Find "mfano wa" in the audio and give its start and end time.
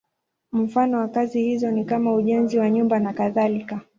0.51-1.07